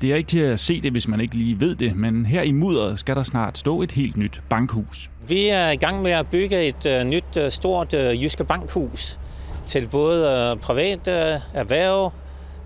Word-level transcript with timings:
Det 0.00 0.12
er 0.12 0.16
ikke 0.16 0.28
til 0.28 0.38
at 0.38 0.60
se 0.60 0.80
det, 0.80 0.92
hvis 0.92 1.08
man 1.08 1.20
ikke 1.20 1.34
lige 1.34 1.60
ved 1.60 1.74
det, 1.74 1.96
men 1.96 2.26
her 2.26 2.42
i 2.42 2.52
mudderet 2.52 3.00
skal 3.00 3.16
der 3.16 3.22
snart 3.22 3.58
stå 3.58 3.82
et 3.82 3.92
helt 3.92 4.16
nyt 4.16 4.42
bankhus. 4.48 5.10
Vi 5.28 5.48
er 5.48 5.70
i 5.70 5.76
gang 5.76 6.02
med 6.02 6.10
at 6.10 6.26
bygge 6.26 6.68
et 6.68 7.00
uh, 7.00 7.06
nyt, 7.06 7.36
uh, 7.36 7.48
stort 7.48 7.94
uh, 7.94 8.22
jyske 8.22 8.44
bankhus 8.44 9.18
til 9.66 9.88
både 9.88 10.52
uh, 10.52 10.60
privat 10.60 10.98
uh, 10.98 11.14
erhverv, 11.60 12.12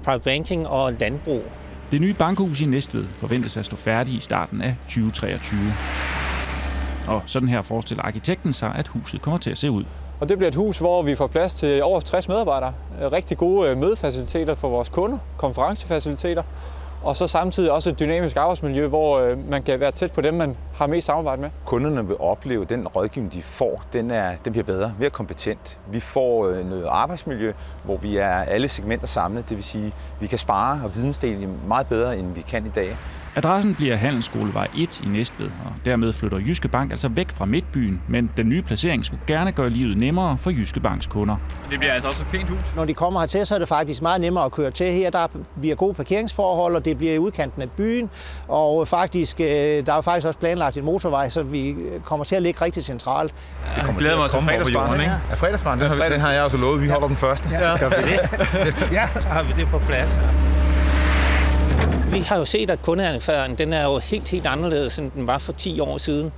private 0.04 0.24
banking 0.24 0.66
og 0.66 0.92
landbrug. 0.92 1.42
Det 1.90 2.00
nye 2.00 2.14
bankhus 2.14 2.60
i 2.60 2.64
Næstved 2.64 3.04
forventes 3.04 3.56
at 3.56 3.66
stå 3.66 3.76
færdigt 3.76 4.16
i 4.16 4.20
starten 4.20 4.62
af 4.62 4.76
2023. 4.88 5.60
Og 7.08 7.22
sådan 7.26 7.48
her 7.48 7.62
forestiller 7.62 8.02
arkitekten 8.02 8.52
sig, 8.52 8.72
at 8.74 8.88
huset 8.88 9.22
kommer 9.22 9.38
til 9.38 9.50
at 9.50 9.58
se 9.58 9.70
ud. 9.70 9.84
Og 10.20 10.28
det 10.28 10.38
bliver 10.38 10.48
et 10.48 10.54
hus, 10.54 10.78
hvor 10.78 11.02
vi 11.02 11.14
får 11.14 11.26
plads 11.26 11.54
til 11.54 11.82
over 11.82 12.00
60 12.00 12.28
medarbejdere. 12.28 12.74
Rigtig 13.12 13.38
gode 13.38 13.76
mødefaciliteter 13.76 14.54
for 14.54 14.68
vores 14.68 14.88
kunder, 14.88 15.18
konferencefaciliteter, 15.36 16.42
og 17.02 17.16
så 17.16 17.26
samtidig 17.26 17.70
også 17.70 17.90
et 17.90 18.00
dynamisk 18.00 18.36
arbejdsmiljø, 18.36 18.86
hvor 18.86 19.18
øh, 19.18 19.48
man 19.50 19.62
kan 19.62 19.80
være 19.80 19.90
tæt 19.90 20.12
på 20.12 20.20
dem, 20.20 20.34
man 20.34 20.56
har 20.74 20.86
mest 20.86 21.06
samarbejde 21.06 21.42
med. 21.42 21.50
Kunderne 21.64 22.06
vil 22.06 22.16
opleve, 22.20 22.62
at 22.62 22.68
den 22.68 22.88
rådgivning, 22.88 23.32
de 23.32 23.42
får, 23.42 23.82
den, 23.92 24.10
er, 24.10 24.32
den 24.44 24.52
bliver 24.52 24.64
bedre, 24.64 24.94
mere 24.98 25.10
kompetent. 25.10 25.78
Vi 25.90 26.00
får 26.00 26.48
øh, 26.48 26.70
noget 26.70 26.86
arbejdsmiljø, 26.88 27.52
hvor 27.84 27.96
vi 27.96 28.16
er 28.16 28.30
alle 28.30 28.68
segmenter 28.68 29.06
samlet, 29.06 29.48
det 29.48 29.56
vil 29.56 29.64
sige, 29.64 29.86
at 29.86 29.92
vi 30.20 30.26
kan 30.26 30.38
spare 30.38 30.80
og 30.84 30.94
vidensdele 30.94 31.46
meget 31.66 31.86
bedre, 31.86 32.18
end 32.18 32.34
vi 32.34 32.40
kan 32.40 32.66
i 32.66 32.70
dag. 32.74 32.96
Adressen 33.36 33.74
bliver 33.74 33.96
Handelsskolevej 33.96 34.68
1 34.78 35.00
i 35.04 35.08
Næstved, 35.08 35.46
og 35.46 35.72
dermed 35.84 36.12
flytter 36.12 36.38
Jyske 36.38 36.68
Bank 36.68 36.90
altså 36.90 37.08
væk 37.08 37.30
fra 37.30 37.44
midtbyen, 37.44 38.02
men 38.08 38.30
den 38.36 38.48
nye 38.48 38.62
placering 38.62 39.04
skulle 39.04 39.20
gerne 39.26 39.52
gøre 39.52 39.70
livet 39.70 39.96
nemmere 39.96 40.38
for 40.38 40.50
Jyske 40.50 40.80
Banks 40.80 41.06
kunder. 41.06 41.36
Det 41.70 41.78
bliver 41.78 41.92
altså 41.92 42.08
også 42.08 42.22
et 42.22 42.28
pænt 42.28 42.48
hus. 42.48 42.58
Når 42.76 42.84
de 42.84 42.94
kommer 42.94 43.20
hertil, 43.20 43.46
så 43.46 43.54
er 43.54 43.58
det 43.58 43.68
faktisk 43.68 44.02
meget 44.02 44.20
nemmere 44.20 44.44
at 44.44 44.52
køre 44.52 44.70
til 44.70 44.92
her. 44.92 45.10
Der 45.10 45.26
bliver 45.60 45.76
gode 45.76 45.94
parkeringsforhold, 45.94 46.76
og 46.76 46.84
det 46.84 46.98
bliver 46.98 47.12
i 47.14 47.18
udkanten 47.18 47.62
af 47.62 47.70
byen, 47.70 48.10
og 48.48 48.88
faktisk, 48.88 49.38
der 49.38 49.92
er 49.92 50.00
faktisk 50.00 50.26
også 50.26 50.38
planlagt 50.38 50.76
en 50.76 50.84
motorvej, 50.84 51.28
så 51.28 51.42
vi 51.42 51.76
kommer 52.04 52.24
til 52.24 52.36
at 52.36 52.42
ligge 52.42 52.64
rigtig 52.64 52.84
centralt. 52.84 53.34
Ja, 53.76 53.86
jeg 53.86 53.94
glæder 53.98 54.16
mig 54.16 54.30
til 54.30 54.40
fredagsbarn, 54.42 55.00
ikke? 55.00 55.12
Ja, 55.30 55.34
fredagsbarn, 55.34 55.80
den, 55.80 55.88
har, 55.88 56.08
den 56.08 56.20
har 56.20 56.32
jeg 56.32 56.42
også 56.42 56.56
lovet. 56.56 56.82
Vi 56.82 56.88
holder 56.88 57.06
den 57.06 57.16
første. 57.16 57.48
Ja, 57.52 57.78
gør 57.78 57.88
vi 57.88 58.10
det? 58.10 58.92
ja, 58.98 59.08
så 59.20 59.28
har 59.28 59.42
vi 59.42 59.52
det 59.56 59.68
på 59.68 59.78
plads. 59.78 60.18
Vi 62.12 62.18
har 62.18 62.38
jo 62.38 62.44
set, 62.44 62.70
at 62.70 62.82
kundeadfærden 62.82 63.58
den 63.58 63.72
er 63.72 63.84
jo 63.84 63.98
helt, 63.98 64.28
helt 64.28 64.46
anderledes, 64.46 64.98
end 64.98 65.10
den 65.10 65.26
var 65.26 65.38
for 65.38 65.52
10 65.52 65.80
år 65.80 65.98
siden. 65.98 66.32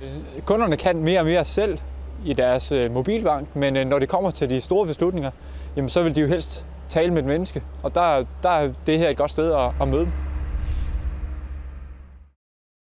Kunderne 0.45 0.77
kan 0.77 0.97
mere 0.97 1.19
og 1.19 1.25
mere 1.25 1.45
selv 1.45 1.77
i 2.25 2.33
deres 2.33 2.71
øh, 2.71 2.91
mobilbank, 2.91 3.55
men 3.55 3.77
øh, 3.77 3.85
når 3.85 3.99
det 3.99 4.09
kommer 4.09 4.31
til 4.31 4.49
de 4.49 4.61
store 4.61 4.87
beslutninger, 4.87 5.31
jamen, 5.75 5.89
så 5.89 6.03
vil 6.03 6.15
de 6.15 6.21
jo 6.21 6.27
helst 6.27 6.65
tale 6.89 7.11
med 7.11 7.21
et 7.21 7.27
menneske, 7.27 7.61
og 7.83 7.95
der, 7.95 8.25
der 8.43 8.49
er 8.49 8.69
det 8.85 8.97
her 8.97 9.09
et 9.09 9.17
godt 9.17 9.31
sted 9.31 9.51
at, 9.51 9.71
at 9.81 9.87
møde 9.87 10.01
dem. 10.01 10.11